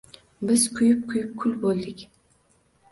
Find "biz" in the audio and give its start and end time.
0.51-0.63